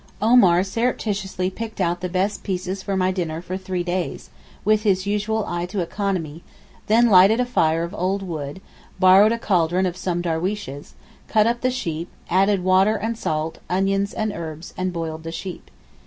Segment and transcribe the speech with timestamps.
[0.19, 4.31] Omar surreptitiously picked out the best pieces for my dinner for three days,
[4.65, 6.41] with his usual eye to economy;
[6.87, 8.61] then lighted a fire of old wood,
[8.99, 10.95] borrowed a cauldron of some darweeshes,
[11.27, 15.69] cut up the sheep, added water and salt, onions and herbs, and boiled the sheep.